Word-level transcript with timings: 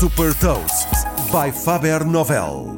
Super 0.00 0.34
Toast 0.36 0.88
by 1.30 1.52
Faber 1.52 2.06
Novel. 2.06 2.74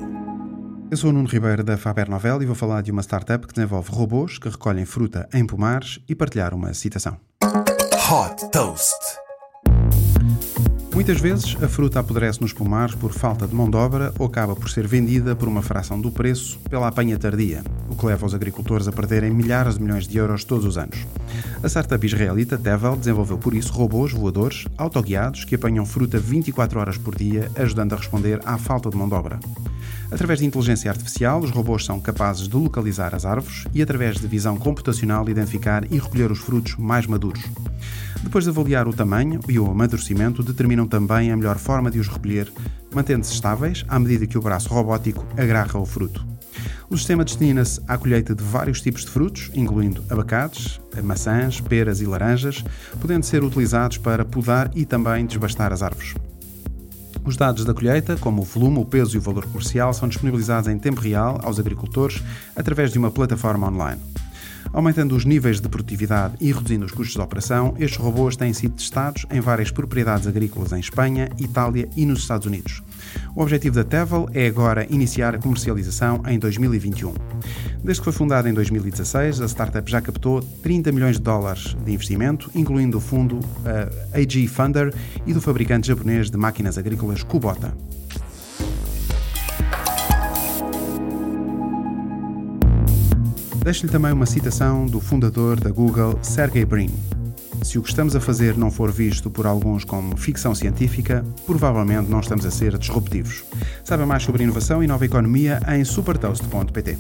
Eu 0.91 0.97
sou 0.97 1.11
o 1.11 1.13
Nuno 1.13 1.29
Ribeiro 1.29 1.63
da 1.63 1.77
Faber 1.77 2.11
Novel 2.11 2.43
e 2.43 2.47
vou 2.47 2.57
falar 2.57 2.83
de 2.83 2.91
uma 2.91 3.01
startup 3.01 3.47
que 3.47 3.55
desenvolve 3.55 3.93
robôs 3.93 4.39
que 4.39 4.49
recolhem 4.49 4.85
fruta 4.85 5.29
em 5.33 5.47
pomares 5.47 6.01
e 6.09 6.17
partilhar 6.17 6.53
uma 6.53 6.75
citação. 6.75 7.17
Hot 7.41 8.51
Toast. 8.51 8.99
Muitas 10.95 11.19
vezes 11.21 11.57
a 11.63 11.69
fruta 11.69 12.01
apodrece 12.01 12.43
nos 12.43 12.53
pomares 12.53 12.95
por 12.95 13.13
falta 13.13 13.47
de 13.47 13.55
mão 13.55 13.69
de 13.69 13.77
obra 13.77 14.13
ou 14.19 14.27
acaba 14.27 14.55
por 14.55 14.69
ser 14.69 14.87
vendida 14.87 15.35
por 15.35 15.49
uma 15.49 15.63
fração 15.63 15.99
do 15.99 16.11
preço 16.11 16.59
pela 16.69 16.89
apanha 16.89 17.19
tardia, 17.19 17.65
o 17.89 17.97
que 17.97 18.05
leva 18.05 18.27
os 18.27 18.35
agricultores 18.35 18.87
a 18.87 18.93
perderem 18.93 19.31
milhares 19.31 19.77
de 19.77 19.83
milhões 19.83 20.07
de 20.07 20.19
euros 20.19 20.45
todos 20.45 20.67
os 20.67 20.77
anos. 20.77 20.99
A 21.63 21.67
startup 21.67 22.07
israelita 22.07 22.59
Tevel 22.59 22.95
desenvolveu 22.95 23.39
por 23.39 23.55
isso 23.55 23.73
robôs 23.73 24.13
voadores 24.13 24.67
autoguiados 24.77 25.47
que 25.47 25.55
apanham 25.55 25.87
fruta 25.87 26.19
24 26.19 26.79
horas 26.79 26.99
por 26.99 27.17
dia, 27.17 27.51
ajudando 27.57 27.95
a 27.95 27.97
responder 27.97 28.41
à 28.45 28.59
falta 28.59 28.91
de 28.91 28.97
mão 28.97 29.09
de 29.09 29.15
obra. 29.15 29.41
Através 30.11 30.41
de 30.41 30.45
inteligência 30.45 30.91
artificial, 30.91 31.41
os 31.41 31.51
robôs 31.51 31.87
são 31.87 31.99
capazes 31.99 32.47
de 32.47 32.55
localizar 32.55 33.15
as 33.15 33.25
árvores 33.25 33.65
e, 33.73 33.81
através 33.81 34.19
de 34.19 34.27
visão 34.27 34.59
computacional, 34.59 35.27
identificar 35.27 35.91
e 35.91 35.99
recolher 35.99 36.31
os 36.31 36.39
frutos 36.39 36.77
mais 36.77 37.07
maduros. 37.07 37.43
Depois 38.23 38.45
de 38.45 38.51
avaliar 38.51 38.87
o 38.87 38.93
tamanho 38.93 39.41
e 39.49 39.59
o 39.59 39.71
amadurecimento, 39.71 40.43
determinam 40.43 40.87
também 40.87 41.31
a 41.31 41.37
melhor 41.37 41.59
forma 41.59 41.91
de 41.91 41.99
os 41.99 42.09
recolher, 42.09 42.53
mantendo-se 42.95 43.33
estáveis 43.33 43.85
à 43.89 43.99
medida 43.99 44.27
que 44.27 44.39
o 44.39 44.43
braço 44.43 44.69
robótico 44.69 45.27
agarra 45.37 45.79
o 45.79 45.87
fruto. 45.87 46.25
O 46.89 46.97
sistema 46.97 47.25
destina-se 47.25 47.81
à 47.89 47.97
colheita 47.97 48.35
de 48.35 48.45
vários 48.45 48.81
tipos 48.83 49.03
de 49.03 49.11
frutos, 49.11 49.51
incluindo 49.55 50.05
abacates, 50.11 50.81
maçãs, 51.03 51.61
peras 51.61 52.01
e 52.01 52.07
laranjas, 52.07 52.63
podendo 53.01 53.25
ser 53.25 53.43
utilizados 53.43 53.97
para 53.97 54.25
podar 54.25 54.71
e 54.75 54.85
também 54.85 55.25
desbastar 55.25 55.73
as 55.73 55.83
árvores. 55.83 56.15
Os 57.25 57.37
dados 57.37 57.65
da 57.65 57.73
colheita, 57.73 58.17
como 58.17 58.43
o 58.43 58.45
volume, 58.45 58.79
o 58.79 58.85
peso 58.85 59.17
e 59.17 59.19
o 59.19 59.23
valor 59.23 59.47
comercial, 59.47 59.95
são 59.95 60.09
disponibilizados 60.09 60.69
em 60.69 60.79
tempo 60.79 61.01
real 61.01 61.41
aos 61.43 61.59
agricultores 61.59 62.23
através 62.57 62.93
de 62.93 62.99
uma 62.99 63.13
plataforma 63.13 63.69
online. 63.69 64.01
Aumentando 64.73 65.17
os 65.17 65.25
níveis 65.25 65.61
de 65.61 65.69
produtividade 65.69 66.35
e 66.41 66.53
reduzindo 66.53 66.85
os 66.85 66.93
custos 66.93 67.15
de 67.15 67.21
operação, 67.21 67.75
estes 67.79 67.99
robôs 67.99 68.37
têm 68.37 68.53
sido 68.53 68.75
testados 68.75 69.27
em 69.31 69.41
várias 69.41 69.71
propriedades 69.71 70.27
agrícolas 70.27 70.73
em 70.73 70.81
Espanha, 70.81 71.29
Itália 71.39 71.89
e 71.97 72.05
nos 72.05 72.21
Estados 72.21 72.47
Unidos. 72.47 72.83
O 73.35 73.43
objetivo 73.43 73.77
da 73.77 73.85
Tevel 73.85 74.29
é 74.33 74.47
agora 74.47 74.87
iniciar 74.91 75.35
a 75.35 75.39
comercialização 75.39 76.23
em 76.27 76.39
2021. 76.39 77.15
Desde 77.83 78.01
que 78.01 78.05
foi 78.05 78.13
fundada 78.13 78.49
em 78.49 78.55
2016, 78.55 79.41
a 79.41 79.49
startup 79.49 79.91
já 79.91 80.01
captou 80.01 80.41
30 80.41 80.93
milhões 80.93 81.17
de 81.17 81.23
dólares 81.23 81.77
de 81.85 81.93
investimento, 81.93 82.51
incluindo 82.55 82.99
o 82.99 83.01
fundo 83.01 83.37
uh, 83.39 84.19
AG 84.19 84.47
Funder 84.47 84.95
e 85.27 85.33
do 85.33 85.41
fabricante 85.41 85.89
japonês 85.89 86.31
de 86.31 86.37
máquinas 86.37 86.79
agrícolas 86.79 87.23
Kubota. 87.23 87.75
Deixo-lhe 93.63 93.93
também 93.93 94.13
uma 94.13 94.27
citação 94.27 94.87
do 94.87 95.01
fundador 95.01 95.61
da 95.61 95.71
Google, 95.71 96.19
Sergey 96.21 96.65
Brin. 96.65 96.91
Se 97.63 97.79
o 97.79 97.83
que 97.83 97.89
estamos 97.89 98.17
a 98.17 98.21
fazer 98.21 98.57
não 98.57 98.73
for 98.73 98.91
visto 98.91 99.31
por 99.31 99.47
alguns 99.47 99.85
como 99.85 100.17
ficção 100.17 100.53
científica, 100.53 101.25
provavelmente 101.47 102.11
não 102.11 102.19
estamos 102.19 102.45
a 102.45 102.51
ser 102.51 102.77
disruptivos. 102.77 103.45
Saiba 103.85 104.05
mais 104.05 104.25
sobre 104.25 104.43
inovação 104.43 104.83
e 104.83 104.87
nova 104.89 105.05
economia 105.05 105.61
em 105.69 105.85
supertoast.pt. 105.85 106.99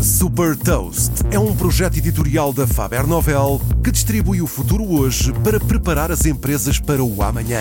Super 0.00 0.56
Toast 0.56 1.12
é 1.30 1.38
um 1.38 1.54
projeto 1.54 1.98
editorial 1.98 2.52
da 2.52 2.66
Faber 2.66 3.06
Novel 3.06 3.60
que 3.82 3.90
distribui 3.90 4.40
o 4.40 4.46
futuro 4.46 4.84
hoje 4.90 5.32
para 5.44 5.60
preparar 5.60 6.10
as 6.10 6.24
empresas 6.24 6.78
para 6.78 7.04
o 7.04 7.22
amanhã. 7.22 7.60